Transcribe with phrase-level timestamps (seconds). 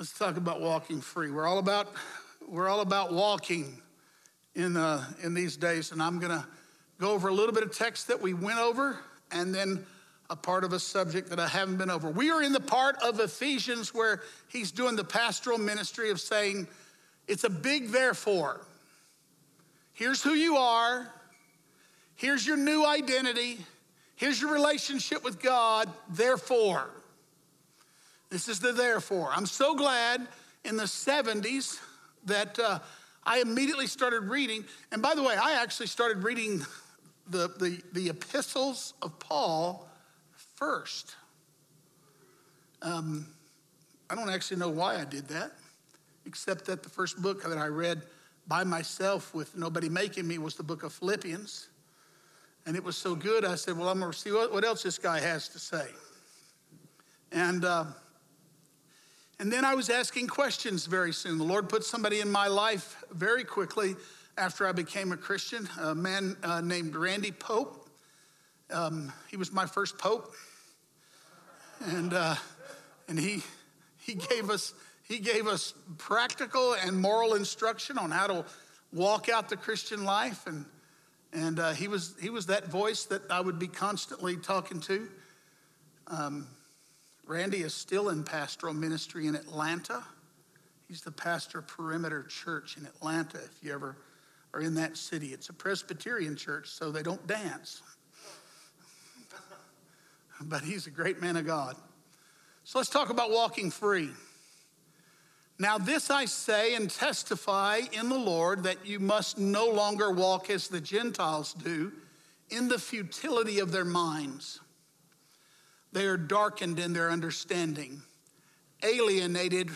[0.00, 1.30] Let's talk about walking free.
[1.30, 1.88] We're all about
[2.48, 3.82] we're all about walking
[4.54, 6.48] in uh, in these days, and I'm gonna
[6.98, 8.98] go over a little bit of text that we went over,
[9.30, 9.84] and then
[10.30, 12.08] a part of a subject that I haven't been over.
[12.08, 16.66] We are in the part of Ephesians where he's doing the pastoral ministry of saying,
[17.28, 18.62] it's a big therefore.
[19.92, 21.12] Here's who you are.
[22.14, 23.58] Here's your new identity.
[24.16, 25.90] Here's your relationship with God.
[26.08, 26.88] Therefore,
[28.30, 29.30] this is the therefore.
[29.34, 30.26] I'm so glad
[30.64, 31.80] in the 70s
[32.24, 32.78] that uh,
[33.24, 34.64] I immediately started reading.
[34.92, 36.64] And by the way, I actually started reading
[37.28, 39.88] the, the, the epistles of Paul
[40.56, 41.16] first.
[42.82, 43.26] Um,
[44.08, 45.52] I don't actually know why I did that,
[46.24, 48.02] except that the first book that I read
[48.46, 51.68] by myself with nobody making me was the book of Philippians.
[52.66, 54.82] And it was so good, I said, Well, I'm going to see what, what else
[54.82, 55.86] this guy has to say.
[57.32, 57.84] And uh,
[59.40, 61.38] and then I was asking questions very soon.
[61.38, 63.96] The Lord put somebody in my life very quickly
[64.36, 67.88] after I became a Christian, a man uh, named Randy Pope.
[68.70, 70.34] Um, he was my first pope.
[71.86, 72.34] And, uh,
[73.08, 73.42] and he,
[74.00, 74.74] he, gave us,
[75.08, 78.44] he gave us practical and moral instruction on how to
[78.92, 80.46] walk out the Christian life.
[80.46, 80.66] And,
[81.32, 85.08] and uh, he, was, he was that voice that I would be constantly talking to.
[86.08, 86.46] Um,
[87.30, 90.02] Randy is still in pastoral ministry in Atlanta.
[90.88, 93.96] He's the pastor of Perimeter Church in Atlanta, if you ever
[94.52, 95.28] are in that city.
[95.28, 97.82] It's a Presbyterian church, so they don't dance.
[100.40, 101.76] but he's a great man of God.
[102.64, 104.10] So let's talk about walking free.
[105.56, 110.50] Now, this I say and testify in the Lord that you must no longer walk
[110.50, 111.92] as the Gentiles do
[112.48, 114.58] in the futility of their minds.
[115.92, 118.02] They are darkened in their understanding,
[118.82, 119.70] alienated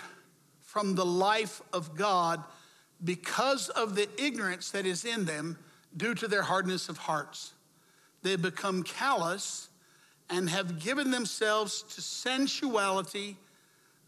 [0.62, 2.42] from the life of God
[3.02, 5.58] because of the ignorance that is in them
[5.96, 7.52] due to their hardness of hearts.
[8.22, 9.68] They become callous
[10.30, 13.36] and have given themselves to sensuality,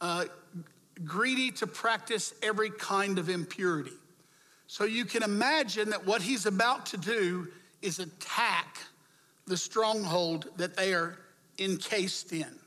[0.01, 0.25] uh,
[1.05, 3.93] greedy to practice every kind of impurity.
[4.67, 7.49] So you can imagine that what he's about to do
[7.83, 8.79] is attack
[9.47, 11.19] the stronghold that they are
[11.59, 12.59] encased in.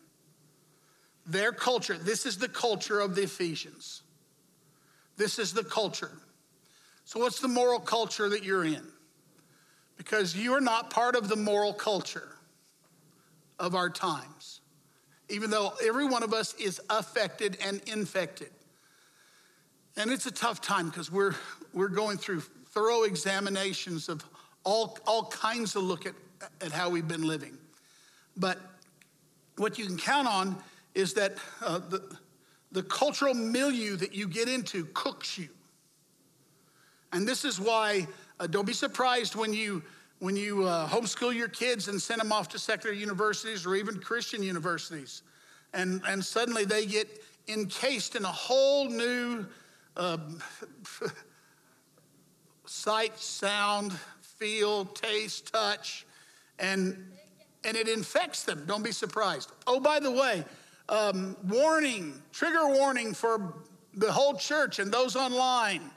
[1.26, 4.02] Their culture, this is the culture of the Ephesians.
[5.18, 6.12] This is the culture.
[7.06, 8.86] So, what's the moral culture that you're in?
[9.98, 12.36] Because you're not part of the moral culture
[13.60, 14.62] of our times,
[15.28, 18.50] even though every one of us is affected and infected.
[19.98, 21.36] And it's a tough time because we're,
[21.74, 22.42] we're going through
[22.72, 24.24] thorough examinations of
[24.64, 26.14] all, all kinds of look at,
[26.62, 27.58] at how we've been living.
[28.38, 28.58] But
[29.60, 30.58] what you can count on
[30.96, 32.18] is that uh, the,
[32.72, 35.50] the cultural milieu that you get into cooks you.
[37.12, 38.08] And this is why,
[38.40, 39.84] uh, don't be surprised when you
[40.20, 44.02] when you uh, homeschool your kids and send them off to secular universities or even
[44.02, 45.24] Christian universities,
[45.74, 47.08] and, and suddenly they get
[47.48, 49.46] encased in a whole new
[49.96, 50.18] uh,
[52.66, 56.06] sight, sound, feel, taste, touch,
[56.60, 57.12] and
[57.66, 58.64] and it infects them.
[58.66, 59.52] Don't be surprised.
[59.68, 60.46] Oh, by the way,
[60.88, 63.54] um, warning, trigger warning for
[63.94, 65.92] the whole church and those online.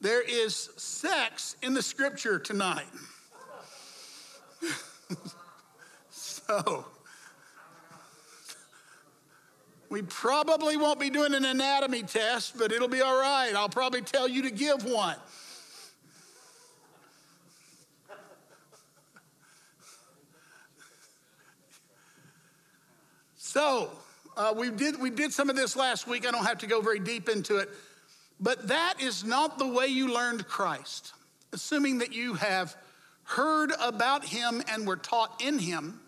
[0.00, 2.86] There is sex in the scripture tonight.
[6.10, 6.86] so,
[9.88, 13.52] we probably won't be doing an anatomy test, but it'll be all right.
[13.54, 15.16] I'll probably tell you to give one.
[23.54, 23.88] So
[24.36, 26.26] uh, we, did, we did some of this last week.
[26.26, 27.68] I don't have to go very deep into it.
[28.40, 31.12] But that is not the way you learned Christ.
[31.52, 32.74] Assuming that you have
[33.22, 36.00] heard about him and were taught in him,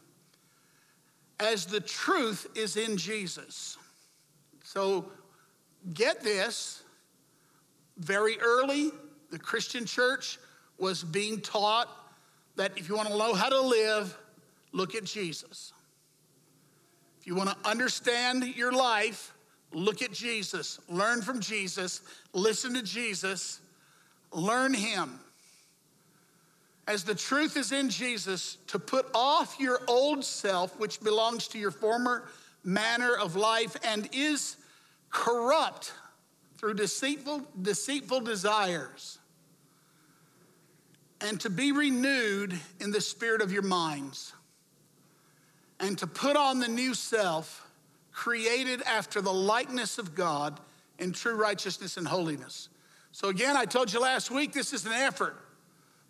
[1.38, 3.78] as the truth is in Jesus.
[4.64, 5.12] So
[5.94, 6.82] get this
[7.96, 8.90] very early,
[9.30, 10.40] the Christian church
[10.78, 11.88] was being taught
[12.56, 14.18] that if you want to know how to live,
[14.72, 15.72] look at Jesus.
[17.26, 19.34] You want to understand your life,
[19.72, 22.00] look at Jesus, learn from Jesus,
[22.32, 23.60] listen to Jesus,
[24.30, 25.18] learn Him.
[26.86, 31.58] As the truth is in Jesus, to put off your old self, which belongs to
[31.58, 32.28] your former
[32.62, 34.56] manner of life and is
[35.10, 35.92] corrupt
[36.58, 39.18] through deceitful, deceitful desires,
[41.20, 44.32] and to be renewed in the spirit of your minds
[45.80, 47.66] and to put on the new self,
[48.12, 50.58] created after the likeness of God
[50.98, 52.68] in true righteousness and holiness.
[53.12, 55.36] So, again, I told you last week this is an effort.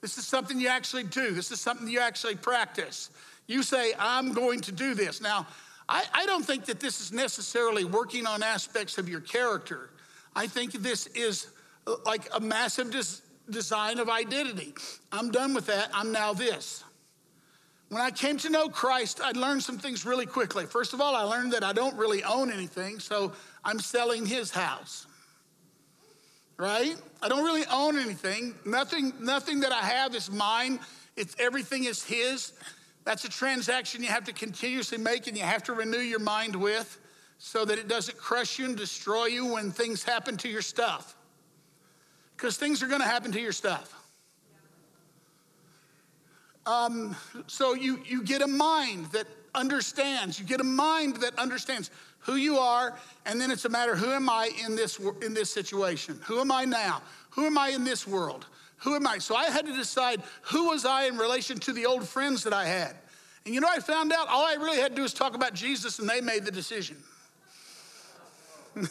[0.01, 3.11] This is something you actually do, this is something you actually practice.
[3.49, 5.21] You say, I'm going to do this.
[5.21, 5.47] Now,
[5.89, 9.91] I, I don't think that this is necessarily working on aspects of your character.
[10.35, 11.49] I think this is
[11.87, 14.75] uh, like a massive des- design of identity.
[15.13, 15.91] I'm done with that.
[15.95, 16.83] I'm now this.
[17.89, 20.67] When I came to know Christ, I learned some things really quickly.
[20.67, 23.33] First of all, I learned that I don't really own anything, so
[23.65, 25.07] I'm selling his house.
[26.57, 26.97] Right?
[27.23, 28.55] I don't really own anything.
[28.65, 30.81] Nothing, nothing that I have is mine.
[31.17, 32.53] It's everything is his.
[33.05, 36.57] That's a transaction you have to continuously make and you have to renew your mind
[36.57, 36.99] with
[37.39, 41.15] so that it doesn't crush you and destroy you when things happen to your stuff.
[42.37, 43.96] Because things are going to happen to your stuff.
[46.67, 47.15] Um,
[47.47, 50.39] so you, you get a mind that understands.
[50.39, 54.11] You get a mind that understands who you are, and then it's a matter who
[54.11, 56.21] am I in this, in this situation?
[56.25, 57.03] Who am I now?
[57.31, 58.47] Who am I in this world?
[58.79, 59.19] Who am I?
[59.19, 62.53] So I had to decide who was I in relation to the old friends that
[62.53, 62.97] I had.
[63.45, 65.55] And you know, I found out all I really had to do was talk about
[65.55, 66.97] Jesus, and they made the decision.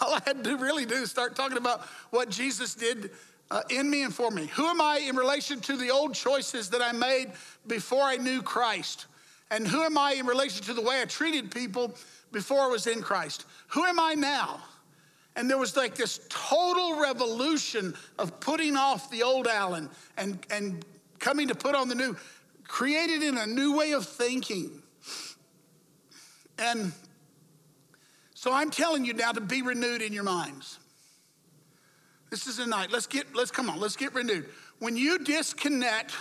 [0.00, 3.10] all I had to really do is start talking about what Jesus did
[3.50, 4.46] uh, in me and for me.
[4.54, 7.32] Who am I in relation to the old choices that I made
[7.66, 9.06] before I knew Christ?
[9.50, 11.94] And who am I in relation to the way I treated people
[12.32, 13.46] before I was in Christ?
[13.68, 14.60] Who am I now?
[15.36, 20.84] And there was like this total revolution of putting off the old Alan and, and
[21.20, 22.16] coming to put on the new,
[22.66, 24.82] created in a new way of thinking.
[26.58, 26.92] And
[28.34, 30.78] so I'm telling you now to be renewed in your minds.
[32.30, 32.90] This is a night.
[32.92, 34.48] Let's get, let's come on, let's get renewed.
[34.78, 36.14] When you disconnect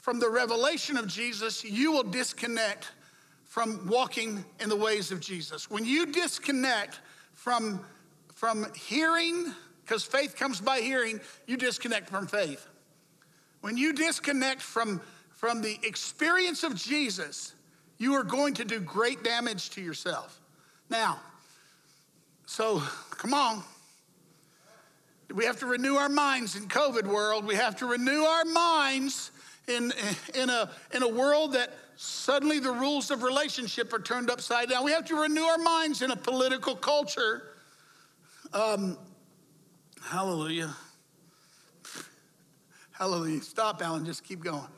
[0.00, 2.92] from the revelation of Jesus, you will disconnect
[3.44, 5.70] from walking in the ways of Jesus.
[5.70, 7.00] When you disconnect
[7.32, 7.84] from,
[8.34, 9.52] from hearing,
[9.84, 12.66] because faith comes by hearing, you disconnect from faith.
[13.62, 15.00] When you disconnect from,
[15.30, 17.54] from the experience of Jesus,
[17.98, 20.40] you are going to do great damage to yourself.
[20.88, 21.18] Now,
[22.46, 23.64] so come on.
[25.34, 27.44] We have to renew our minds in COVID world.
[27.44, 29.32] We have to renew our minds
[29.68, 29.92] in,
[30.34, 34.84] in, a, in a world that suddenly the rules of relationship are turned upside down.
[34.84, 37.42] We have to renew our minds in a political culture.
[38.52, 38.96] Um,
[40.02, 40.74] hallelujah.
[42.92, 43.42] Hallelujah.
[43.42, 44.06] Stop, Alan.
[44.06, 44.68] Just keep going.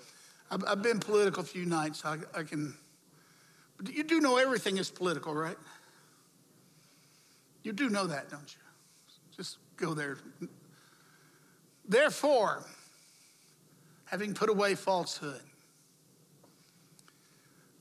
[0.51, 2.05] I've, I've been political a few nights.
[2.05, 2.75] I, I can.
[3.89, 5.59] You do know everything is political, right?
[7.63, 8.68] You do know that, don't you?
[9.79, 10.19] Go there.
[11.89, 12.65] Therefore,
[14.05, 15.41] having put away falsehood,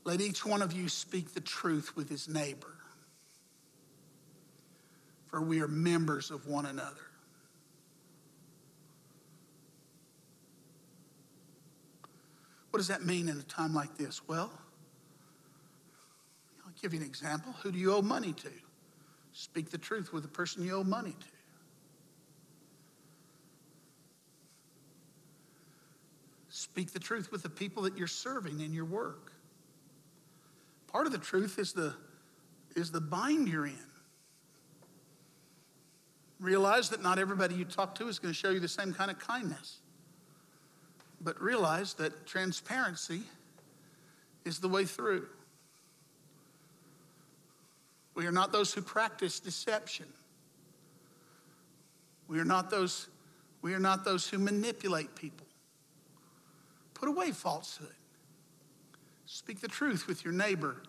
[0.04, 2.74] let each one of you speak the truth with his neighbor,
[5.26, 6.96] for we are members of one another.
[12.70, 14.26] What does that mean in a time like this?
[14.28, 14.52] Well,
[16.64, 17.54] I'll give you an example.
[17.62, 18.50] Who do you owe money to?
[19.32, 21.37] Speak the truth with the person you owe money to.
[26.78, 29.32] Speak the truth with the people that you're serving in your work.
[30.86, 31.92] Part of the truth is the,
[32.76, 33.74] is the bind you're in.
[36.38, 39.10] Realize that not everybody you talk to is going to show you the same kind
[39.10, 39.80] of kindness.
[41.20, 43.22] But realize that transparency
[44.44, 45.26] is the way through.
[48.14, 50.06] We are not those who practice deception.
[52.28, 53.08] We are not those,
[53.62, 55.47] we are not those who manipulate people.
[56.98, 57.94] Put away falsehood.
[59.26, 60.82] Speak the truth with your neighbor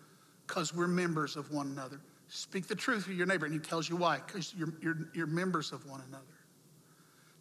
[0.47, 2.01] because we're members of one another.
[2.29, 5.27] Speak the truth with your neighbor, and he tells you why because you're, you're, you're
[5.27, 6.23] members of one another.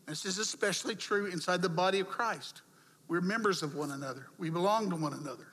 [0.06, 2.62] This is especially true inside the body of Christ.
[3.08, 5.46] We're members of one another, we belong to one another.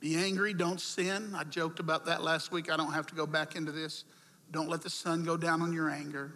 [0.00, 1.32] Be angry, don't sin.
[1.34, 2.70] I joked about that last week.
[2.70, 4.04] I don't have to go back into this.
[4.50, 6.34] Don't let the sun go down on your anger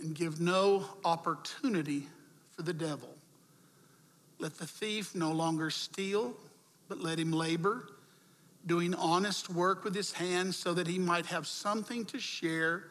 [0.00, 2.06] and give no opportunity
[2.56, 3.08] for the devil.
[4.38, 6.34] Let the thief no longer steal,
[6.88, 7.86] but let him labor,
[8.66, 12.84] doing honest work with his hands so that he might have something to share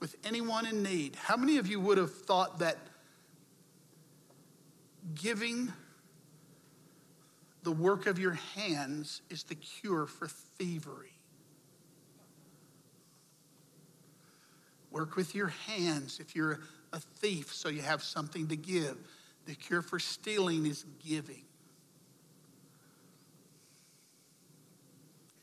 [0.00, 1.16] with anyone in need.
[1.16, 2.78] How many of you would have thought that
[5.14, 5.72] giving
[7.62, 11.17] the work of your hands is the cure for thievery?
[14.90, 16.60] Work with your hands if you're
[16.92, 18.96] a thief so you have something to give.
[19.46, 21.42] The cure for stealing is giving.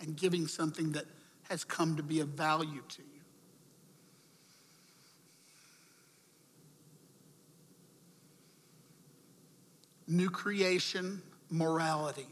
[0.06, 1.06] and giving something that
[1.50, 3.08] has come to be of value to you.
[10.08, 12.28] New creation morality,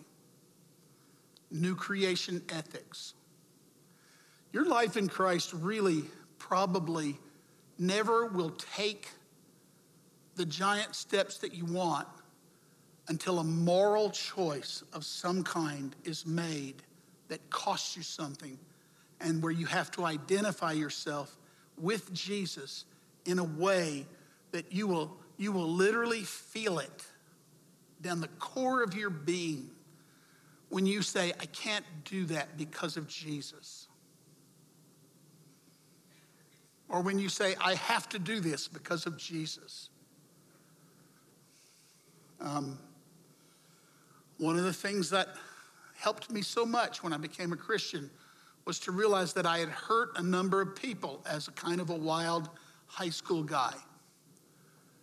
[1.49, 3.13] new creation ethics.
[4.51, 6.03] Your life in Christ really
[6.53, 7.17] probably
[7.79, 9.09] never will take
[10.35, 12.07] the giant steps that you want
[13.07, 16.75] until a moral choice of some kind is made
[17.27, 18.55] that costs you something
[19.19, 21.35] and where you have to identify yourself
[21.75, 22.85] with Jesus
[23.25, 24.05] in a way
[24.51, 27.03] that you will, you will literally feel it
[27.99, 29.71] down the core of your being
[30.69, 33.87] when you say, I can't do that because of Jesus.
[36.93, 39.89] Or when you say, I have to do this because of Jesus.
[42.39, 42.77] Um,
[44.37, 45.29] one of the things that
[45.95, 48.11] helped me so much when I became a Christian
[48.65, 51.89] was to realize that I had hurt a number of people as a kind of
[51.89, 52.47] a wild
[52.85, 53.73] high school guy.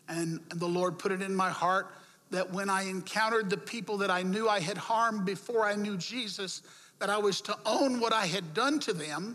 [0.09, 1.93] And, the Lord put it in my heart
[2.31, 5.97] that when I encountered the people that I knew I had harmed before I knew
[5.97, 6.63] Jesus,
[7.01, 9.35] that I was to own what I had done to them.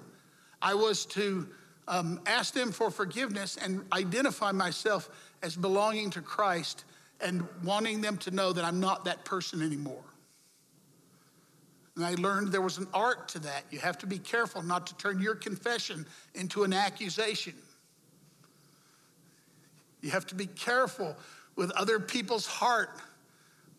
[0.62, 1.50] I was to
[1.88, 5.10] um, ask them for forgiveness and identify myself
[5.44, 6.86] as belonging to Christ
[7.22, 10.04] and wanting them to know that I'm not that person anymore.
[11.96, 13.64] And I learned there was an art to that.
[13.72, 17.54] You have to be careful not to turn your confession into an accusation.
[20.02, 21.16] You have to be careful
[21.56, 23.00] with other people's heart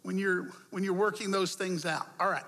[0.02, 2.08] when you're when you're working those things out.
[2.18, 2.44] All right.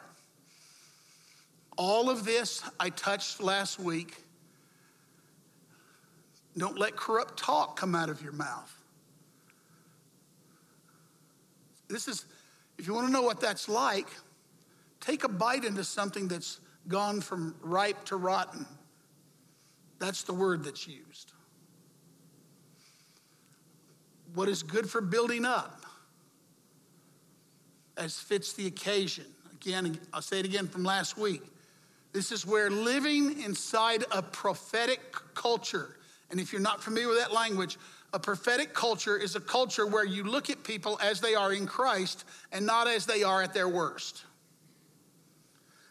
[1.77, 4.17] All of this I touched last week.
[6.59, 8.75] Don't let corrupt talk come out of your mouth.
[11.89, 12.27] This is
[12.79, 14.09] if you want to know what that's like,
[15.01, 18.67] take a bite into something that's gone from ripe to rotten.
[19.99, 21.33] That's the word that's used.
[24.35, 25.85] What is good for building up
[27.99, 29.27] as fits the occasion.
[29.53, 31.43] Again, I'll say it again from last week.
[32.13, 35.01] This is where living inside a prophetic
[35.35, 35.97] culture,
[36.31, 37.79] and if you're not familiar with that language,
[38.13, 41.67] a prophetic culture is a culture where you look at people as they are in
[41.67, 44.25] Christ and not as they are at their worst.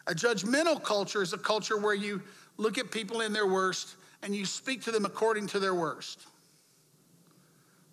[0.07, 2.21] A judgmental culture is a culture where you
[2.57, 6.25] look at people in their worst and you speak to them according to their worst.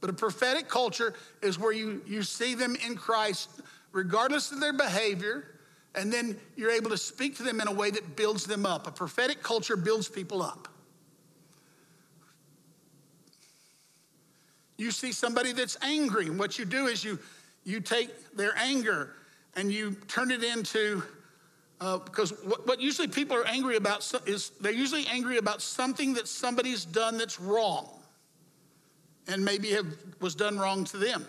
[0.00, 3.48] But a prophetic culture is where you, you see them in Christ
[3.92, 5.46] regardless of their behavior,
[5.94, 8.86] and then you're able to speak to them in a way that builds them up.
[8.86, 10.68] A prophetic culture builds people up.
[14.76, 17.18] You see somebody that's angry, and what you do is you,
[17.64, 19.14] you take their anger
[19.56, 21.02] and you turn it into
[21.80, 26.14] uh, because what, what, usually people are angry about is they're usually angry about something
[26.14, 27.90] that somebody's done that's wrong
[29.26, 29.86] and maybe have,
[30.20, 31.26] was done wrong to them.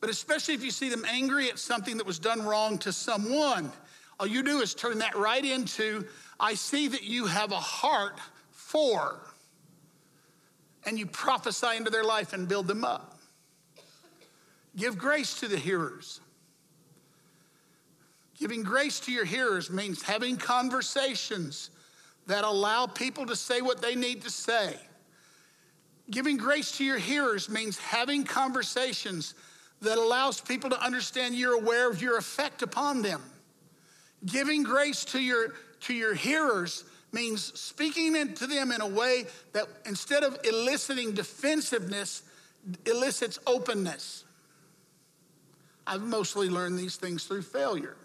[0.00, 3.70] But especially if you see them angry at something that was done wrong to someone,
[4.18, 6.06] all you do is turn that right into,
[6.38, 8.18] I see that you have a heart
[8.50, 9.20] for,
[10.86, 13.18] and you prophesy into their life and build them up.
[14.76, 16.20] Give grace to the hearers.
[18.38, 21.70] Giving grace to your hearers means having conversations
[22.26, 24.76] that allow people to say what they need to say.
[26.10, 29.34] Giving grace to your hearers means having conversations
[29.82, 33.22] that allows people to understand you're aware of your effect upon them.
[34.26, 39.66] Giving grace to your, to your hearers means speaking to them in a way that
[39.86, 42.22] instead of eliciting defensiveness,
[42.86, 44.24] elicits openness.
[45.86, 47.96] I've mostly learned these things through failure.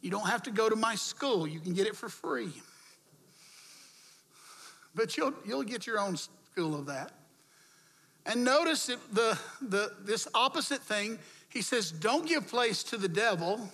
[0.00, 2.52] You don't have to go to my school, you can get it for free.
[4.94, 7.12] But you'll, you'll get your own school of that.
[8.24, 11.18] And notice the, the, this opposite thing.
[11.48, 13.70] He says, don't give place to the devil.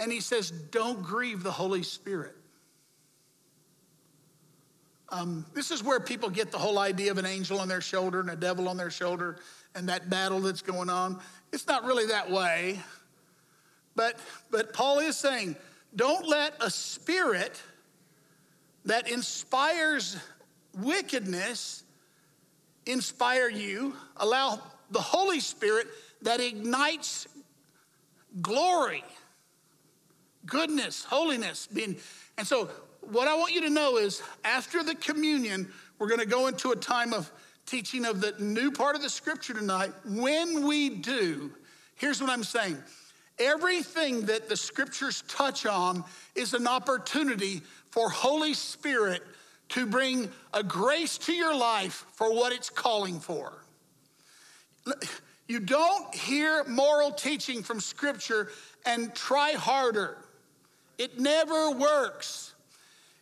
[0.00, 2.34] And he says, don't grieve the Holy Spirit.
[5.10, 8.20] Um, this is where people get the whole idea of an angel on their shoulder
[8.20, 9.38] and a devil on their shoulder
[9.74, 11.20] and that battle that's going on.
[11.52, 12.80] It's not really that way.
[13.94, 14.18] But,
[14.50, 15.56] but Paul is saying,
[15.94, 17.60] don't let a spirit
[18.84, 20.16] that inspires
[20.78, 21.82] wickedness
[22.86, 23.94] inspire you.
[24.16, 25.88] Allow the Holy Spirit
[26.22, 27.26] that ignites
[28.40, 29.04] glory,
[30.46, 31.66] goodness, holiness.
[31.66, 31.96] Being,
[32.38, 32.70] and so,
[33.00, 36.70] what I want you to know is after the communion, we're going to go into
[36.70, 37.30] a time of
[37.66, 39.92] teaching of the new part of the scripture tonight.
[40.04, 41.52] When we do,
[42.00, 42.78] Here's what I'm saying
[43.38, 46.02] everything that the scriptures touch on
[46.34, 49.22] is an opportunity for Holy Spirit
[49.70, 53.64] to bring a grace to your life for what it's calling for.
[55.46, 58.48] You don't hear moral teaching from scripture
[58.86, 60.16] and try harder.
[61.00, 62.52] It never works.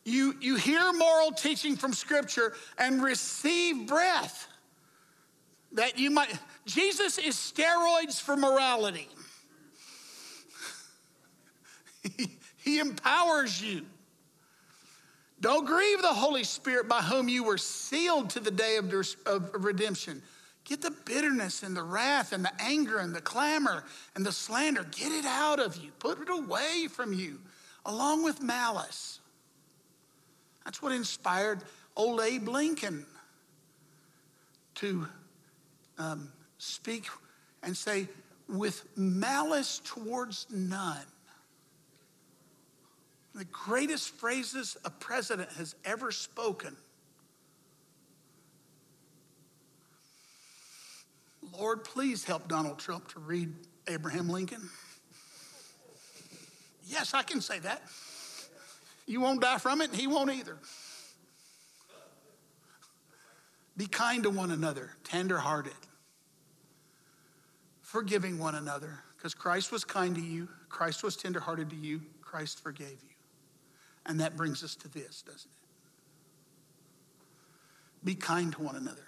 [0.04, 4.48] You, you hear moral teaching from scripture and receive breath
[5.70, 6.36] that you might.
[6.66, 9.08] Jesus is steroids for morality.
[12.16, 13.86] he, he empowers you.
[15.40, 18.92] Don't grieve the Holy Spirit by whom you were sealed to the day of,
[19.24, 20.20] of redemption.
[20.64, 23.84] Get the bitterness and the wrath and the anger and the clamor
[24.16, 25.92] and the slander, get it out of you.
[26.00, 27.38] Put it away from you,
[27.88, 29.18] along with malice.
[30.64, 31.60] That's what inspired
[31.96, 33.06] old Abe Lincoln
[34.76, 35.08] to
[35.96, 36.28] um,
[36.58, 37.06] speak
[37.62, 38.06] and say,
[38.46, 41.04] with malice towards none.
[43.34, 46.76] The greatest phrases a president has ever spoken.
[51.58, 53.52] Lord, please help Donald Trump to read
[53.88, 54.68] Abraham Lincoln.
[56.98, 57.80] Yes, I can say that.
[59.06, 60.56] You won't die from it, and he won't either.
[63.76, 65.72] Be kind to one another, tenderhearted,
[67.82, 72.60] forgiving one another, because Christ was kind to you, Christ was tenderhearted to you, Christ
[72.60, 73.14] forgave you.
[74.04, 75.68] And that brings us to this, doesn't it?
[78.04, 79.06] Be kind to one another.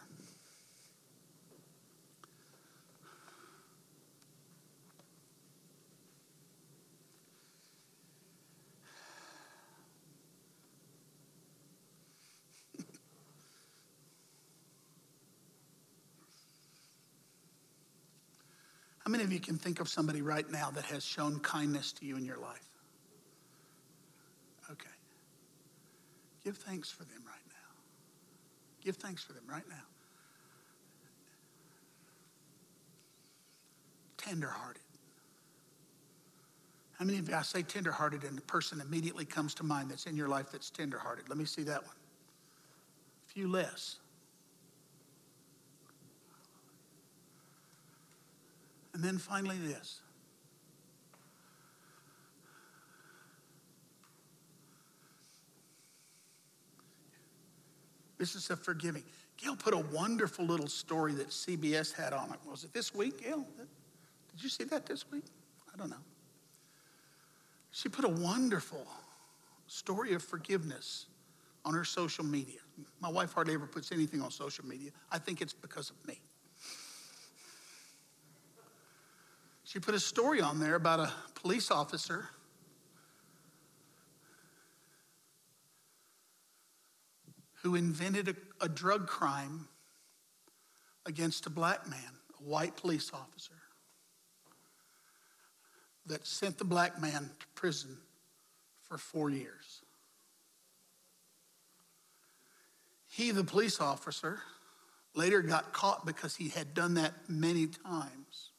[19.11, 22.07] How many of you can think of somebody right now that has shown kindness to
[22.07, 22.71] you in your life?
[24.71, 24.87] Okay.
[26.45, 27.75] Give thanks for them right now.
[28.85, 29.83] Give thanks for them right now.
[34.17, 34.83] Tenderhearted.
[36.97, 40.07] How many of you, I say tenderhearted, and the person immediately comes to mind that's
[40.07, 41.29] in your life that's tenderhearted?
[41.29, 41.97] Let me see that one.
[43.29, 43.97] A few less.
[49.01, 50.03] And then finally, this.
[58.19, 59.03] This is a forgiving.
[59.39, 62.41] Gail put a wonderful little story that CBS had on it.
[62.45, 63.47] Was it this week, Gail?
[64.33, 65.25] Did you see that this week?
[65.73, 65.97] I don't know.
[67.71, 68.87] She put a wonderful
[69.67, 71.07] story of forgiveness
[71.65, 72.61] on her social media.
[73.01, 74.91] My wife hardly ever puts anything on social media.
[75.11, 76.21] I think it's because of me.
[79.71, 82.29] She put a story on there about a police officer
[87.63, 89.69] who invented a, a, drug crime
[91.07, 92.01] against a black man,
[92.41, 93.55] a white police officer,
[96.07, 97.97] that sent the black man to prison
[98.89, 99.83] for four years.
[103.09, 104.41] He, the police officer,
[105.15, 108.50] later got caught because he had done that many times.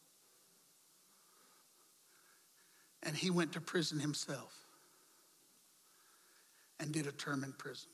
[3.03, 4.53] And he went to prison himself
[6.79, 7.89] and did a term in prison.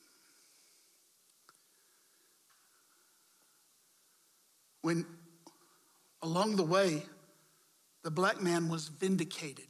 [4.82, 5.06] When
[6.22, 7.04] along the way,
[8.04, 9.68] the black man was vindicated.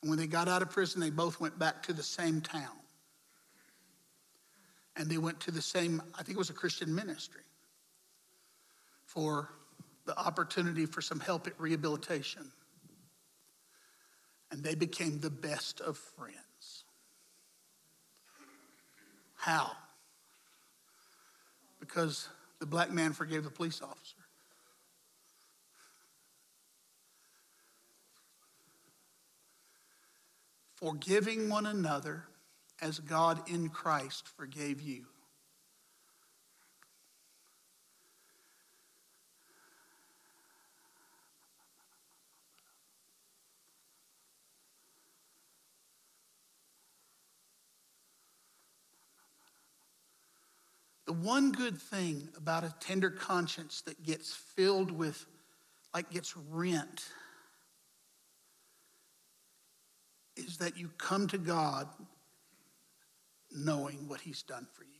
[0.00, 2.76] And when they got out of prison, they both went back to the same town.
[4.96, 7.42] And they went to the same, I think it was a Christian ministry,
[9.04, 9.50] for
[10.06, 12.50] the opportunity for some help at rehabilitation
[14.52, 16.84] and they became the best of friends.
[19.34, 19.72] How?
[21.80, 22.28] Because
[22.60, 24.16] the black man forgave the police officer.
[30.74, 32.24] Forgiving one another
[32.80, 35.06] as God in Christ forgave you.
[51.22, 55.26] one good thing about a tender conscience that gets filled with,
[55.94, 57.04] like, gets rent
[60.36, 61.88] is that you come to God
[63.54, 64.90] knowing what He's done for you.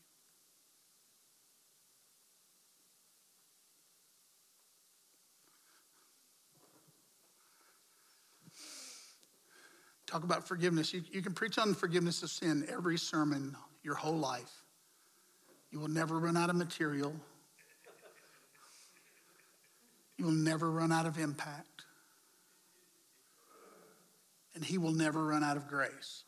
[10.06, 10.92] Talk about forgiveness.
[10.92, 14.61] You, you can preach on forgiveness of sin every sermon your whole life.
[15.72, 17.14] You will never run out of material.
[20.18, 21.84] You will never run out of impact.
[24.54, 26.24] And He will never run out of grace.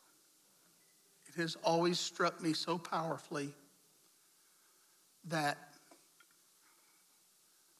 [1.27, 3.53] It has always struck me so powerfully
[5.25, 5.57] that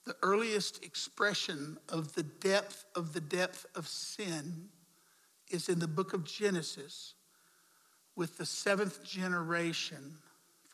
[0.05, 4.69] the earliest expression of the depth of the depth of sin
[5.49, 7.15] is in the book of Genesis
[8.15, 10.19] with the seventh generation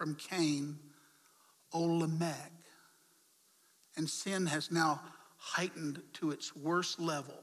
[0.01, 0.79] from Cain,
[1.75, 2.51] Olamech.
[3.95, 4.99] And sin has now
[5.37, 7.35] heightened to its worst level.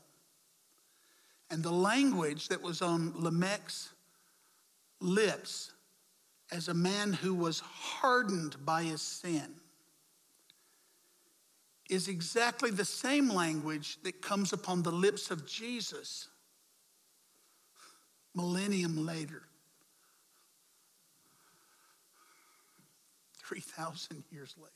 [1.50, 3.90] And the language that was on Lamech's
[4.98, 5.70] lips
[6.50, 9.54] as a man who was hardened by his sin
[11.88, 16.26] is exactly the same language that comes upon the lips of Jesus
[18.34, 19.47] millennium later.
[23.48, 24.72] 3,000 years later.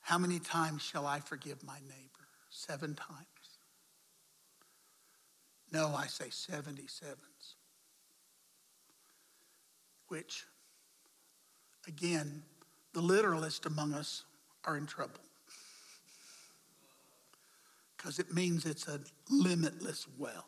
[0.00, 2.26] How many times shall I forgive my neighbor?
[2.50, 3.28] Seven times.
[5.70, 7.54] No, I say 77s.
[10.08, 10.46] Which,
[11.86, 12.42] again,
[12.94, 14.24] the literalist among us
[14.64, 15.20] are in trouble.
[17.96, 18.98] Because it means it's a
[19.30, 20.46] limitless well.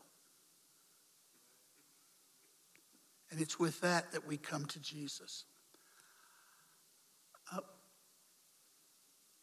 [3.31, 5.45] And it's with that that we come to Jesus.
[7.53, 7.61] Uh,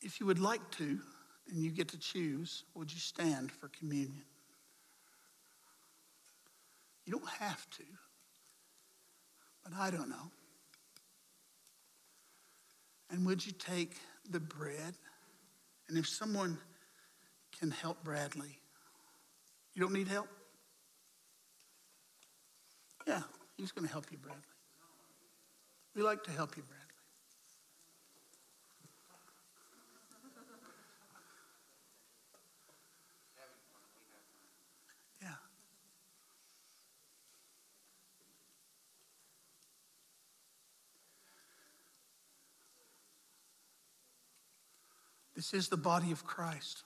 [0.01, 0.99] if you would like to,
[1.49, 4.23] and you get to choose, would you stand for communion?
[7.05, 7.83] You don't have to,
[9.63, 10.31] but I don't know.
[13.09, 13.95] And would you take
[14.29, 14.93] the bread?
[15.87, 16.57] And if someone
[17.57, 18.59] can help Bradley,
[19.73, 20.27] you don't need help?
[23.07, 23.21] Yeah,
[23.57, 24.41] He's going to help you, Bradley.
[25.95, 26.83] We like to help you, Bradley.
[35.23, 35.29] Yeah.
[45.35, 46.83] This is the body of Christ.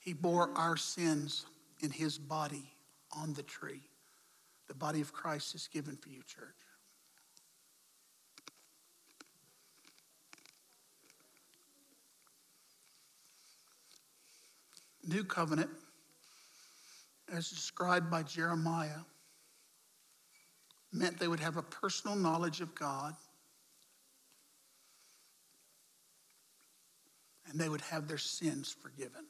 [0.00, 1.46] He bore our sins
[1.80, 2.72] in his body
[3.12, 3.82] on the tree
[4.68, 6.54] the body of Christ is given for you, church.
[15.06, 15.70] New covenant,
[17.32, 19.00] as described by Jeremiah,
[20.92, 23.14] meant they would have a personal knowledge of God
[27.50, 29.24] and they would have their sins forgiven.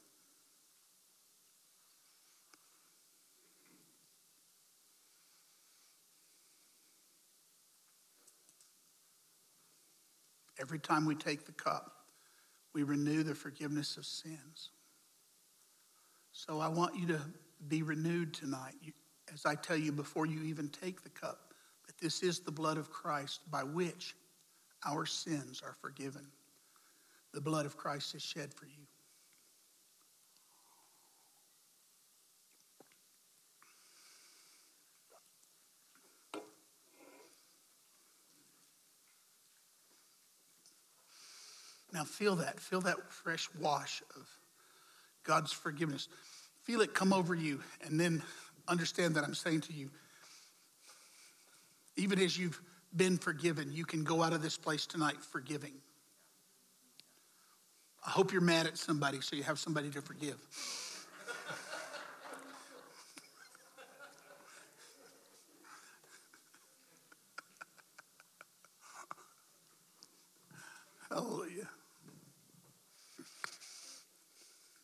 [10.59, 11.91] Every time we take the cup,
[12.73, 14.69] we renew the forgiveness of sins.
[16.31, 17.19] So I want you to
[17.67, 18.75] be renewed tonight.
[19.33, 21.53] As I tell you before you even take the cup,
[21.85, 24.15] that this is the blood of Christ by which
[24.85, 26.25] our sins are forgiven.
[27.33, 28.85] The blood of Christ is shed for you.
[41.99, 42.61] Now feel that.
[42.61, 44.25] Feel that fresh wash of
[45.25, 46.07] God's forgiveness.
[46.63, 48.23] Feel it come over you, and then
[48.69, 49.89] understand that I'm saying to you,
[51.97, 52.61] even as you've
[52.95, 55.73] been forgiven, you can go out of this place tonight forgiving.
[58.07, 60.37] I hope you're mad at somebody so you have somebody to forgive.
[71.09, 71.67] Hallelujah.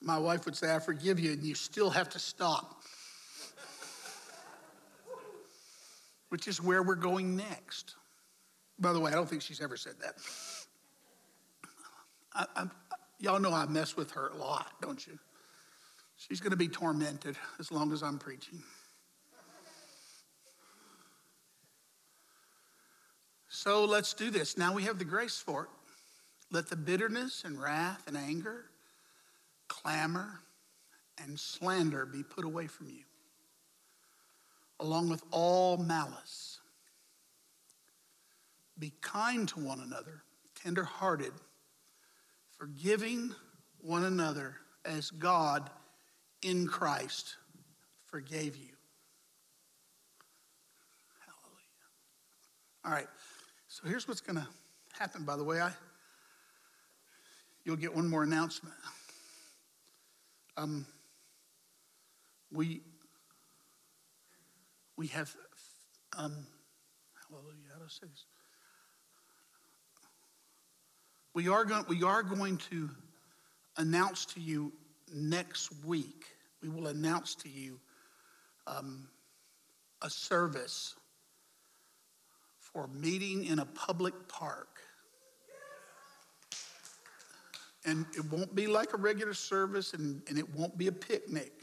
[0.05, 2.83] My wife would say, I forgive you, and you still have to stop.
[6.29, 7.95] Which is where we're going next.
[8.77, 10.13] By the way, I don't think she's ever said that.
[12.35, 12.65] I, I,
[13.19, 15.17] y'all know I mess with her a lot, don't you?
[16.17, 18.61] She's going to be tormented as long as I'm preaching.
[23.49, 24.55] So let's do this.
[24.55, 25.69] Now we have the grace for it.
[26.51, 28.65] Let the bitterness and wrath and anger
[29.67, 30.41] clamor,
[31.21, 33.03] and slander be put away from you,
[34.79, 36.59] along with all malice.
[38.77, 40.23] Be kind to one another,
[40.61, 41.31] tenderhearted,
[42.57, 43.33] forgiving
[43.79, 45.69] one another, as God
[46.41, 47.37] in Christ
[48.05, 48.69] forgave you.
[51.25, 52.85] Hallelujah.
[52.85, 53.07] All right.
[53.67, 54.47] So here's what's going to
[54.97, 55.59] happen, by the way.
[55.59, 55.71] I,
[57.63, 58.75] you'll get one more announcement.
[60.57, 60.85] Um,
[62.51, 62.81] we,
[64.97, 65.35] we have,
[66.17, 66.47] um,
[67.29, 68.25] hallelujah, how do I say this?
[71.33, 72.89] We are, going, we are going to
[73.77, 74.71] announce to you
[75.13, 76.25] next week,
[76.61, 77.79] we will announce to you
[78.65, 79.09] um,
[80.01, 80.95] a service
[82.59, 84.74] for meeting in a public park.
[87.85, 91.53] And it won't be like a regular service and, and it won't be a picnic.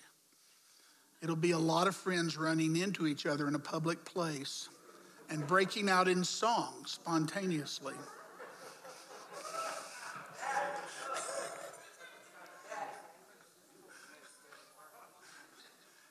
[1.21, 4.69] It'll be a lot of friends running into each other in a public place
[5.31, 7.95] and breaking out in song spontaneously.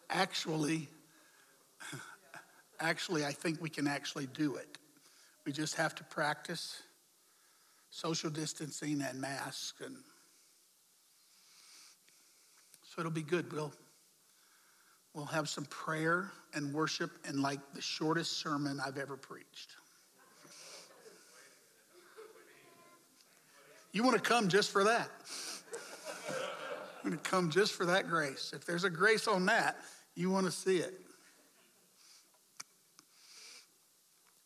[0.10, 0.90] Actually,
[2.80, 4.78] actually, I think we can actually do it.
[5.46, 6.82] We just have to practice
[7.92, 9.98] social distancing and masks and
[12.84, 13.54] so it'll be good.
[13.54, 13.72] We'll
[15.14, 19.76] we'll have some prayer and worship and like the shortest sermon I've ever preached.
[23.94, 25.10] You want to come just for that.
[27.04, 28.52] I'm going to come just for that grace.
[28.54, 29.78] If there's a grace on that,
[30.16, 30.94] you want to see it.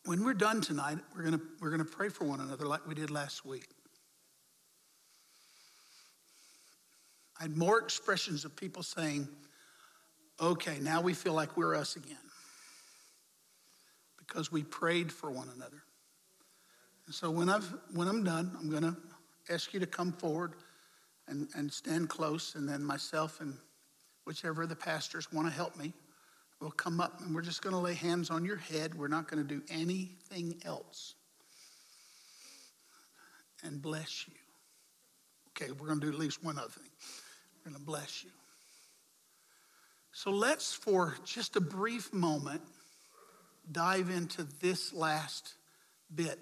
[0.06, 2.86] When we're done tonight, we're going to, we're going to pray for one another like
[2.86, 3.66] we did last week.
[7.40, 9.26] I had more expressions of people saying,
[10.40, 12.16] okay, now we feel like we're us again
[14.16, 15.82] because we prayed for one another.
[17.06, 18.96] And so when, I've, when I'm done, I'm going to
[19.50, 20.52] ask you to come forward
[21.26, 23.54] and, and stand close, and then myself and
[24.24, 25.92] whichever of the pastors want to help me
[26.60, 28.94] will come up and we're just going to lay hands on your head.
[28.94, 31.14] We're not going to do anything else.
[33.62, 34.34] And bless you.
[35.50, 36.90] Okay, we're going to do at least one other thing.
[37.64, 38.30] We're going to bless you.
[40.12, 42.62] So let's, for just a brief moment,
[43.70, 45.54] dive into this last
[46.14, 46.38] bit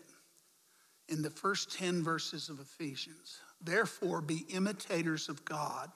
[1.08, 3.40] in the first 10 verses of Ephesians.
[3.60, 5.90] Therefore, be imitators of God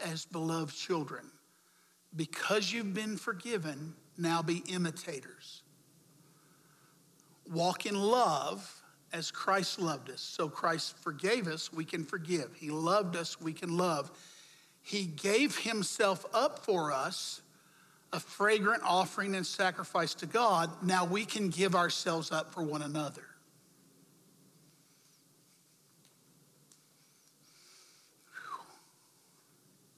[0.00, 1.30] as beloved children.
[2.14, 5.62] Because you've been forgiven, now be imitators.
[7.50, 10.20] Walk in love as Christ loved us.
[10.20, 12.54] So Christ forgave us, we can forgive.
[12.54, 14.10] He loved us, we can love.
[14.82, 17.42] He gave himself up for us,
[18.12, 20.70] a fragrant offering and sacrifice to God.
[20.82, 23.22] Now we can give ourselves up for one another.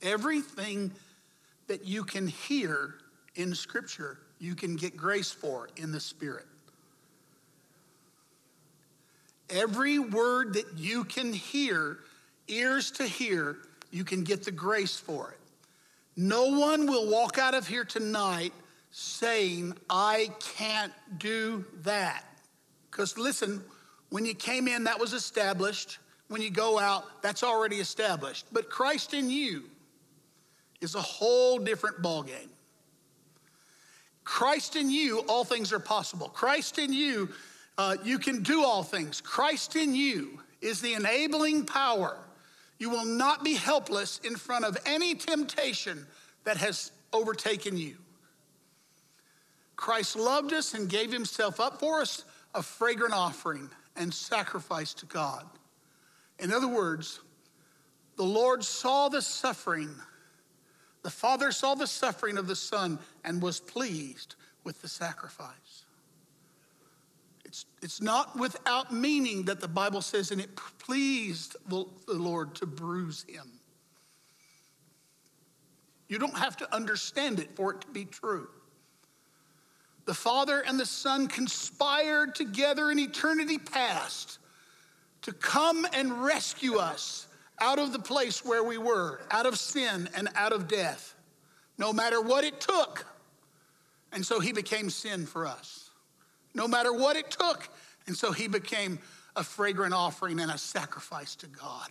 [0.02, 0.90] Everything
[1.66, 2.94] that you can hear
[3.34, 6.46] in Scripture, you can get grace for in the Spirit.
[9.48, 11.98] Every word that you can hear,
[12.48, 13.58] ears to hear,
[13.90, 15.38] you can get the grace for it.
[16.16, 18.52] No one will walk out of here tonight
[18.90, 22.24] saying, I can't do that.
[22.90, 23.62] Because listen,
[24.10, 25.98] when you came in, that was established.
[26.28, 28.46] When you go out, that's already established.
[28.52, 29.64] But Christ in you,
[30.82, 32.50] is a whole different ballgame.
[34.24, 36.28] Christ in you, all things are possible.
[36.28, 37.30] Christ in you,
[37.78, 39.20] uh, you can do all things.
[39.20, 42.18] Christ in you is the enabling power.
[42.78, 46.06] You will not be helpless in front of any temptation
[46.44, 47.96] that has overtaken you.
[49.76, 55.06] Christ loved us and gave himself up for us, a fragrant offering and sacrifice to
[55.06, 55.46] God.
[56.38, 57.20] In other words,
[58.16, 59.94] the Lord saw the suffering
[61.02, 65.84] the Father saw the suffering of the Son and was pleased with the sacrifice.
[67.44, 72.54] It's, it's not without meaning that the Bible says, and it pleased the, the Lord
[72.56, 73.50] to bruise him.
[76.08, 78.48] You don't have to understand it for it to be true.
[80.04, 84.38] The Father and the Son conspired together in eternity past
[85.22, 87.28] to come and rescue us
[87.62, 91.14] out of the place where we were, out of sin and out of death,
[91.78, 93.06] no matter what it took.
[94.12, 95.90] And so he became sin for us,
[96.54, 97.68] no matter what it took.
[98.08, 98.98] And so he became
[99.36, 101.88] a fragrant offering and a sacrifice to God.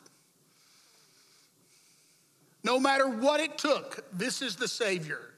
[2.64, 5.31] No matter what it took, this is the Savior.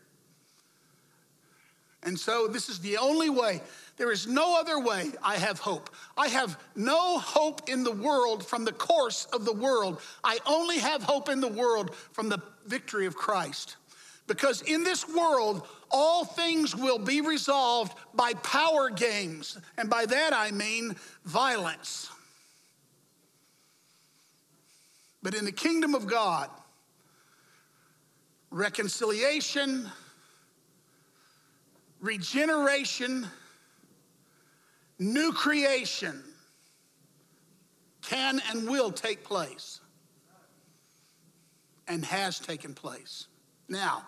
[2.05, 3.61] And so this is the only way.
[3.97, 5.89] There is no other way I have hope.
[6.17, 10.01] I have no hope in the world from the course of the world.
[10.23, 13.77] I only have hope in the world from the victory of Christ.
[14.25, 19.57] Because in this world, all things will be resolved by power games.
[19.77, 22.09] And by that I mean violence.
[25.21, 26.49] But in the kingdom of God,
[28.49, 29.89] reconciliation,
[32.03, 33.25] regeneration,
[34.99, 36.21] new creation
[38.01, 39.79] can and will take place
[41.87, 43.27] and has taken place.
[43.69, 44.05] Now,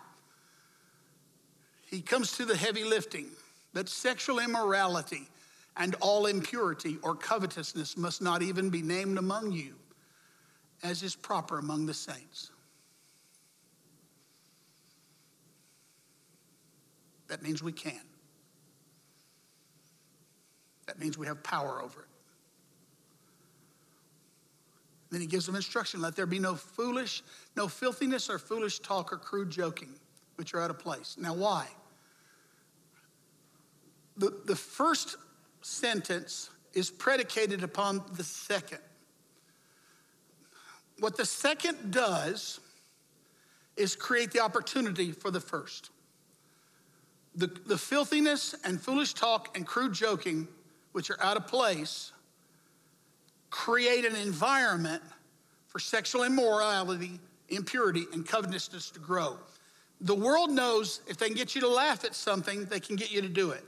[1.89, 3.27] he comes to the heavy lifting
[3.73, 5.29] that sexual immorality
[5.77, 9.73] and all impurity or covetousness must not even be named among you,
[10.83, 12.51] as is proper among the saints.
[17.35, 17.99] That means we can.
[20.87, 22.07] That means we have power over it.
[25.11, 27.23] Then he gives them instruction let there be no foolish,
[27.57, 29.89] no filthiness or foolish talk or crude joking,
[30.37, 31.17] which are out of place.
[31.19, 31.67] Now, why?
[34.15, 35.17] The, the first
[35.61, 38.79] sentence is predicated upon the second.
[40.99, 42.61] What the second does
[43.75, 45.89] is create the opportunity for the first.
[47.35, 50.47] The, the filthiness and foolish talk and crude joking,
[50.93, 52.13] which are out of place,
[53.49, 55.03] create an environment
[55.67, 57.19] for sexual immorality,
[57.49, 59.37] impurity, and covetousness to grow.
[60.01, 63.11] The world knows if they can get you to laugh at something, they can get
[63.11, 63.63] you to do it.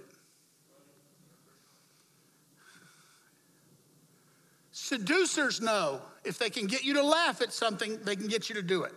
[4.72, 8.56] Seducers know if they can get you to laugh at something, they can get you
[8.56, 8.94] to do it.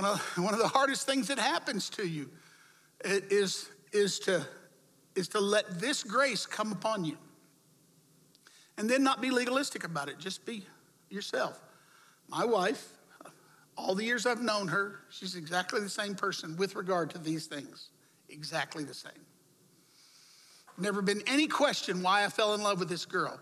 [0.00, 2.30] One of, one of the hardest things that happens to you
[3.04, 4.46] is, is, to,
[5.14, 7.18] is to let this grace come upon you.
[8.78, 10.64] And then not be legalistic about it, just be
[11.10, 11.60] yourself.
[12.28, 12.88] My wife,
[13.76, 17.46] all the years I've known her, she's exactly the same person with regard to these
[17.46, 17.90] things.
[18.30, 19.12] Exactly the same.
[20.78, 23.38] Never been any question why I fell in love with this girl.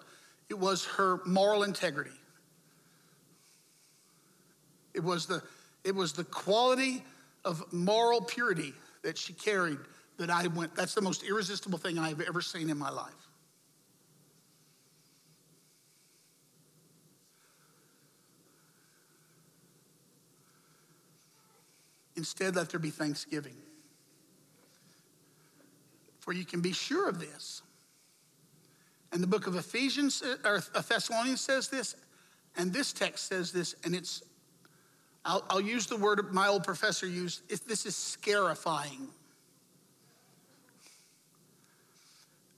[0.48, 2.10] It was her moral integrity.
[4.92, 5.40] It was the
[5.88, 7.02] it was the quality
[7.46, 9.78] of moral purity that she carried
[10.18, 13.14] that I went, that's the most irresistible thing I've ever seen in my life.
[22.16, 23.56] Instead, let there be thanksgiving.
[26.20, 27.62] For you can be sure of this.
[29.12, 31.96] And the book of Ephesians uh, or Thessalonians says this,
[32.58, 34.22] and this text says this, and it's
[35.28, 37.46] I'll, I'll use the word my old professor used.
[37.68, 39.08] This is scarifying.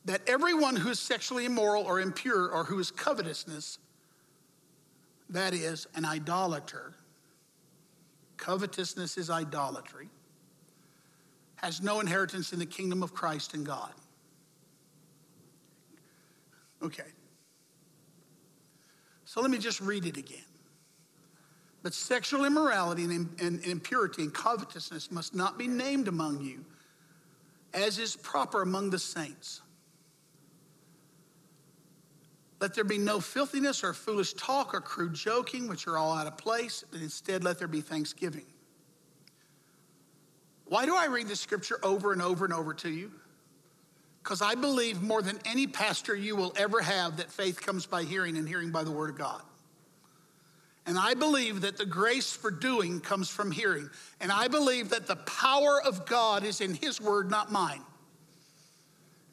[0.05, 3.81] That everyone who is sexually immoral or impure or who is covetousness,
[5.31, 6.95] that is an idolater,
[8.37, 10.09] covetousness is idolatry,
[11.57, 13.93] has no inheritance in the kingdom of Christ and God.
[16.85, 17.03] Okay.
[19.25, 20.45] So let me just read it again.
[21.83, 26.65] But sexual immorality and, impurity and covetousness must not be named among you,
[27.73, 29.63] as is proper among the saints.
[32.61, 36.27] Let there be no filthiness or foolish talk or crude joking, which are all out
[36.27, 38.45] of place, but instead let there be thanksgiving.
[40.67, 43.11] Why do I read this scripture over and over and over to you?
[44.23, 48.03] Because I believe more than any pastor you will ever have that faith comes by
[48.03, 49.43] hearing and hearing by the word of God.
[50.87, 53.91] And I believe that the grace for doing comes from hearing.
[54.21, 57.83] And I believe that the power of God is in His word, not mine.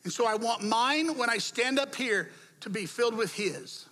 [0.04, 2.32] And so I want mine when I stand up here
[2.62, 3.86] to be filled with His.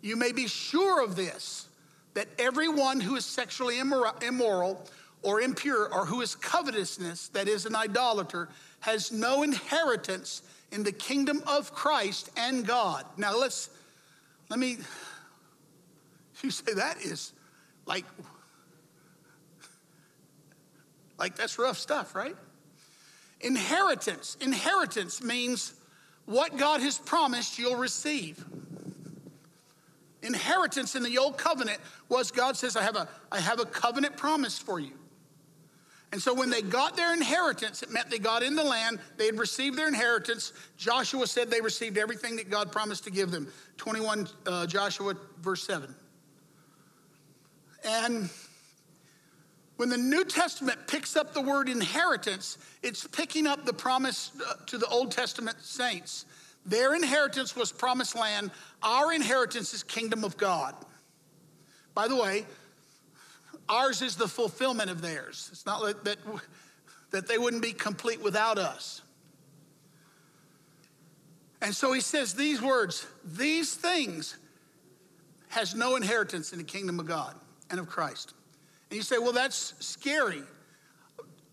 [0.00, 1.68] You may be sure of this
[2.14, 4.86] that everyone who is sexually immoral
[5.22, 8.48] or impure or who is covetousness, that is an idolater,
[8.80, 13.04] has no inheritance in the kingdom of Christ and God.
[13.16, 13.70] Now let's
[14.50, 14.78] let me
[16.42, 17.32] you say that is
[17.86, 18.04] like,
[21.18, 22.36] like that's rough stuff, right?
[23.40, 24.36] Inheritance.
[24.40, 25.74] Inheritance means
[26.26, 28.44] what God has promised you'll receive.
[30.22, 31.78] Inheritance in the old covenant
[32.08, 34.92] was God says, I have a, I have a covenant promise for you.
[36.12, 39.26] And so when they got their inheritance, it meant they got in the land, they
[39.26, 40.52] had received their inheritance.
[40.76, 43.52] Joshua said they received everything that God promised to give them.
[43.78, 45.94] 21 uh, Joshua, verse 7.
[47.84, 48.30] And
[49.76, 54.54] when the New Testament picks up the word inheritance, it's picking up the promise uh,
[54.66, 56.24] to the Old Testament saints.
[56.64, 58.50] Their inheritance was promised land.
[58.82, 60.74] Our inheritance is kingdom of God.
[61.94, 62.46] By the way,
[63.68, 65.48] ours is the fulfillment of theirs.
[65.52, 66.18] It's not like that,
[67.10, 69.02] that they wouldn't be complete without us.
[71.60, 74.36] And so he says these words, these things
[75.48, 77.34] has no inheritance in the kingdom of God
[77.74, 78.34] and of Christ.
[78.90, 80.42] And you say, well, that's scary.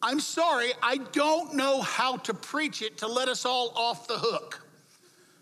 [0.03, 4.17] I'm sorry, I don't know how to preach it to let us all off the
[4.17, 4.65] hook.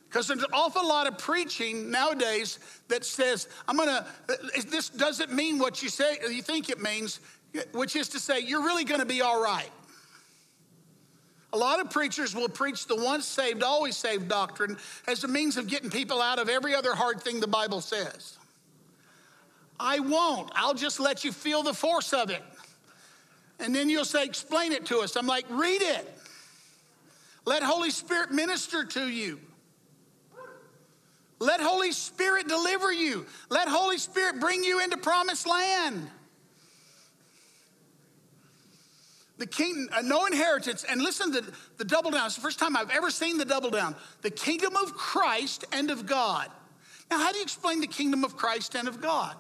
[0.07, 4.07] Because there's an awful lot of preaching nowadays that says, I'm gonna,
[4.69, 7.19] this doesn't mean what you say, uh, you think it means,
[7.73, 9.69] which is to say, you're really gonna be all right.
[11.51, 14.77] A lot of preachers will preach the once saved, always saved doctrine
[15.07, 18.38] as a means of getting people out of every other hard thing the Bible says.
[19.79, 20.51] I won't.
[20.55, 22.43] I'll just let you feel the force of it.
[23.59, 25.15] And then you'll say, explain it to us.
[25.15, 26.17] I'm like, read it.
[27.45, 29.39] Let Holy Spirit minister to you.
[31.39, 33.25] Let Holy Spirit deliver you.
[33.49, 36.09] Let Holy Spirit bring you into promised land.
[39.37, 40.83] The king, uh, no inheritance.
[40.83, 41.43] And listen to
[41.77, 42.25] the double down.
[42.25, 43.95] It's the first time I've ever seen the double down.
[44.21, 46.49] The kingdom of Christ and of God.
[47.09, 49.35] Now, how do you explain the kingdom of Christ and of God?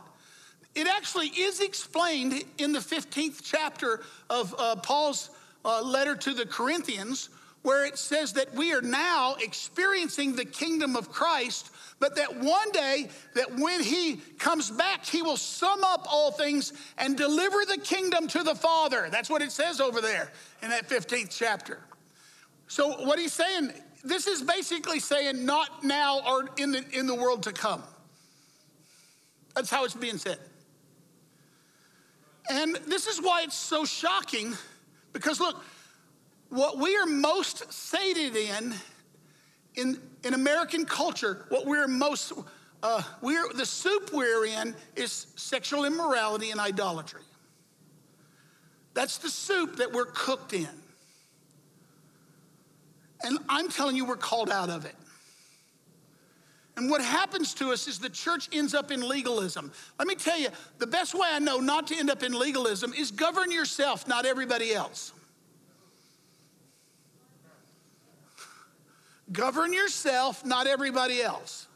[0.79, 3.99] It actually is explained in the 15th chapter
[4.29, 5.29] of uh, Paul's
[5.65, 7.27] uh, letter to the Corinthians,
[7.63, 12.71] where it says that we are now experiencing the kingdom of Christ, but that one
[12.71, 17.81] day, that when he comes back, he will sum up all things and deliver the
[17.81, 19.09] kingdom to the Father.
[19.11, 20.31] That's what it says over there
[20.63, 21.79] in that 15th chapter.
[22.69, 23.73] So, what he's saying,
[24.05, 27.83] this is basically saying not now or in the, in the world to come.
[29.55, 30.39] That's how it's being said.
[32.49, 34.55] And this is why it's so shocking
[35.13, 35.63] because look,
[36.49, 38.73] what we are most sated in,
[39.75, 42.33] in, in American culture, what we're most,
[42.81, 47.21] uh, we're, the soup we're in is sexual immorality and idolatry.
[48.95, 50.67] That's the soup that we're cooked in.
[53.21, 54.95] And I'm telling you, we're called out of it.
[56.79, 59.69] And what happens to us is the church ends up in legalism.
[59.97, 62.93] Let me tell you, the best way I know not to end up in legalism
[62.93, 65.11] is govern yourself, not everybody else.
[69.29, 71.67] Govern yourself, not everybody else.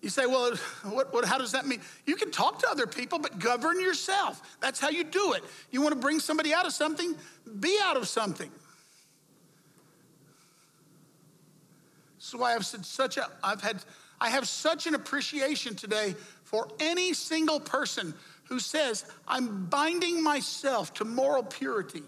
[0.00, 1.80] You say, well, what, what, how does that mean?
[2.06, 4.56] You can talk to other people, but govern yourself.
[4.60, 5.42] That's how you do it.
[5.72, 7.16] You want to bring somebody out of something,
[7.58, 8.50] be out of something.
[12.16, 13.84] This is why I've said such a, I've had,
[14.20, 16.14] I have such an appreciation today
[16.44, 18.14] for any single person
[18.44, 22.02] who says, I'm binding myself to moral purity.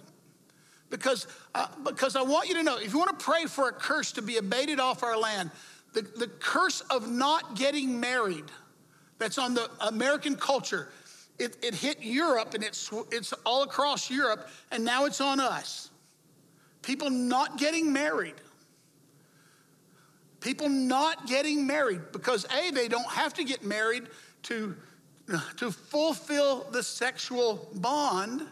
[0.91, 3.73] Because, uh, because I want you to know, if you want to pray for a
[3.73, 5.51] curse to be abated off our land,
[5.93, 8.45] the, the curse of not getting married
[9.19, 10.89] that's on the American culture,
[11.39, 15.91] it, it hit Europe and it's, it's all across Europe, and now it's on us.
[16.83, 18.35] People not getting married.
[20.45, 24.09] People not getting married because A, they don't have to get married
[24.43, 24.77] to,
[25.57, 28.43] to fulfill the sexual bond.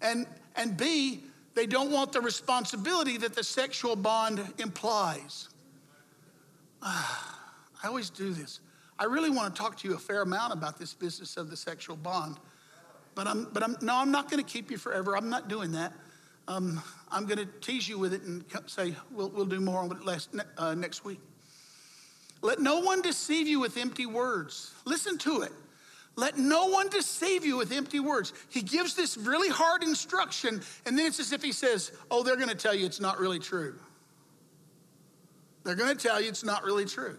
[0.00, 0.24] And,
[0.54, 1.24] and B,
[1.56, 5.48] they don't want the responsibility that the sexual bond implies.
[6.80, 7.04] Uh,
[7.82, 8.60] I always do this.
[9.00, 11.56] I really want to talk to you a fair amount about this business of the
[11.56, 12.36] sexual bond.
[13.16, 15.16] But I'm, but I'm, no, I'm not going to keep you forever.
[15.16, 15.92] I'm not doing that.
[16.48, 16.80] Um,
[17.10, 20.04] I'm going to tease you with it and say we'll, we'll do more on it
[20.04, 21.20] last, uh, next week.
[22.42, 24.72] Let no one deceive you with empty words.
[24.84, 25.52] Listen to it.
[26.14, 28.32] Let no one deceive you with empty words.
[28.48, 32.36] He gives this really hard instruction, and then it's as if he says, Oh, they're
[32.36, 33.78] going to tell you it's not really true.
[35.64, 37.18] They're going to tell you it's not really true.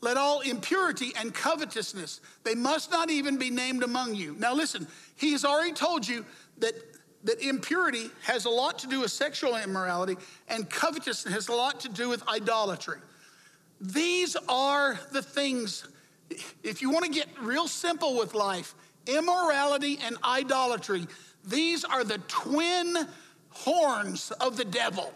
[0.00, 4.34] Let all impurity and covetousness, they must not even be named among you.
[4.38, 6.24] Now, listen, he's already told you
[6.58, 6.74] that
[7.24, 10.16] that impurity has a lot to do with sexual immorality,
[10.48, 12.98] and covetousness has a lot to do with idolatry.
[13.80, 15.86] These are the things,
[16.62, 18.74] if you want to get real simple with life,
[19.06, 21.06] immorality and idolatry,
[21.44, 22.96] these are the twin
[23.50, 25.12] horns of the devil.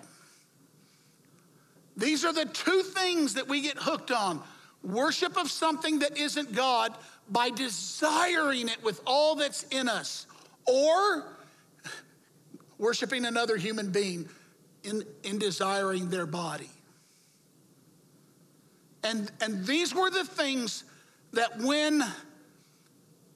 [1.96, 4.42] These are the two things that we get hooked on
[4.82, 6.94] worship of something that isn't God
[7.30, 10.26] by desiring it with all that's in us,
[10.66, 11.24] or
[12.78, 14.28] worshiping another human being
[14.82, 16.70] in, in desiring their body.
[19.02, 20.84] And, and these were the things
[21.32, 22.02] that when,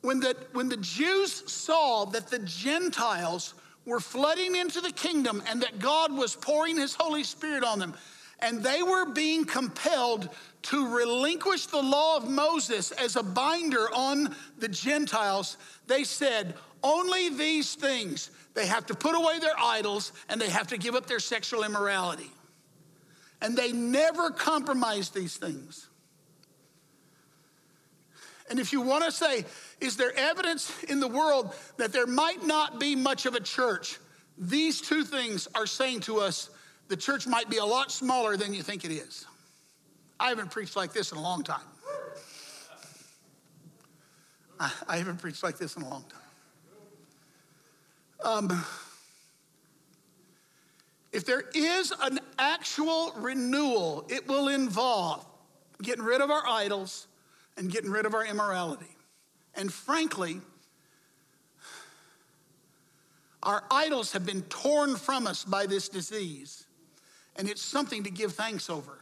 [0.03, 5.63] when, the, when the Jews saw that the Gentiles were flooding into the kingdom and
[5.63, 7.95] that God was pouring his Holy Spirit on them,
[8.41, 10.29] and they were being compelled
[10.63, 17.31] to relinquish the law of Moses as a binder on the Gentiles, they said, only
[17.31, 18.31] these things.
[18.59, 21.63] They have to put away their idols and they have to give up their sexual
[21.63, 22.29] immorality.
[23.41, 25.89] And they never compromise these things.
[28.51, 29.45] And if you want to say,
[29.81, 34.01] is there evidence in the world that there might not be much of a church?
[34.37, 36.51] These two things are saying to us
[36.89, 39.25] the church might be a lot smaller than you think it is.
[40.19, 41.61] I haven't preached like this in a long time.
[44.59, 46.28] I, haven't preached like this in a long time.
[48.25, 48.65] Um,
[51.13, 55.25] if there is an actual renewal, it will involve
[55.83, 57.07] getting rid of our idols
[57.57, 58.95] and getting rid of our immorality.
[59.55, 60.41] And frankly,
[63.43, 66.67] our idols have been torn from us by this disease,
[67.37, 68.99] and it's something to give thanks over.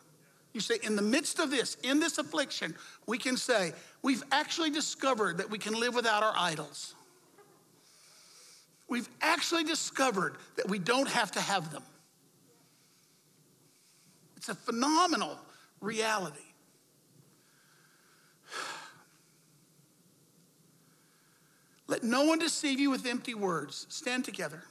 [0.52, 2.74] You say, in the midst of this, in this affliction,
[3.06, 6.94] we can say, we've actually discovered that we can live without our idols.
[8.88, 11.82] We've actually discovered that we don't have to have them.
[14.36, 15.38] It's a phenomenal
[15.80, 16.38] reality.
[21.88, 23.86] Let no one deceive you with empty words.
[23.88, 24.62] Stand together.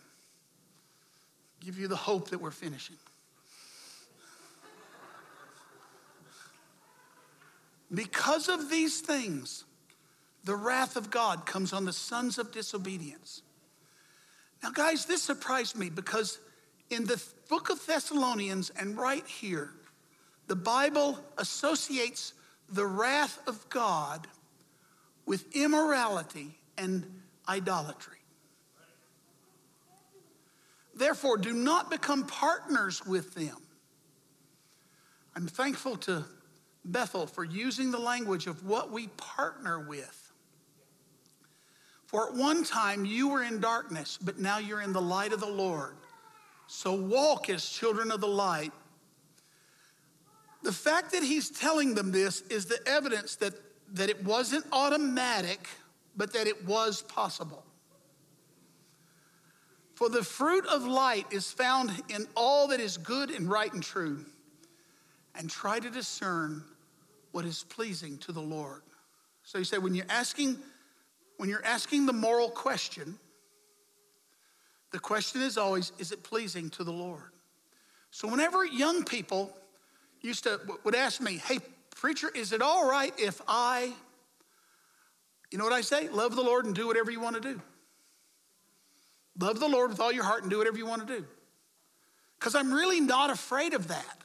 [1.62, 2.98] Give you the hope that we're finishing.
[7.94, 9.64] Because of these things,
[10.44, 13.42] the wrath of God comes on the sons of disobedience.
[14.64, 16.40] Now, guys, this surprised me because
[16.90, 19.72] in the book of Thessalonians and right here,
[20.48, 22.34] the Bible associates
[22.70, 24.28] the wrath of God
[25.26, 27.06] with immorality and
[27.48, 28.18] idolatry.
[30.96, 33.58] Therefore, do not become partners with them.
[35.36, 36.24] I'm thankful to
[36.86, 40.25] Bethel for using the language of what we partner with.
[42.06, 45.40] For at one time you were in darkness, but now you're in the light of
[45.40, 45.96] the Lord.
[46.68, 48.72] So walk as children of the light.
[50.64, 53.54] The fact that he's telling them this is the evidence that,
[53.94, 55.68] that it wasn't automatic,
[56.16, 57.64] but that it was possible.
[59.96, 63.82] For the fruit of light is found in all that is good and right and
[63.82, 64.26] true.
[65.38, 66.64] And try to discern
[67.32, 68.82] what is pleasing to the Lord.
[69.44, 70.58] So you say when you're asking
[71.38, 73.18] when you're asking the moral question,
[74.92, 77.32] the question is always is it pleasing to the Lord?
[78.12, 79.56] So whenever young people
[80.22, 81.60] used to would ask me, "Hey
[81.96, 83.94] preacher, is it all right if I
[85.52, 86.10] you know what I say?
[86.10, 87.62] Love the Lord and do whatever you want to do.
[89.40, 91.26] Love the Lord with all your heart and do whatever you want to do.
[92.40, 94.24] Because I'm really not afraid of that.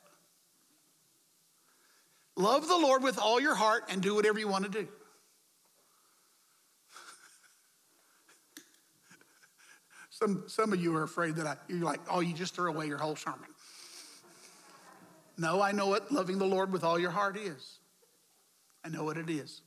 [2.37, 4.89] Love the Lord with all your heart and do whatever you want to do.
[10.21, 12.87] Some, some of you are afraid that I, you're like, oh, you just threw away
[12.87, 13.49] your whole sermon.
[15.39, 17.79] No, I know what loving the Lord with all your heart is.
[18.85, 19.63] I know what it is.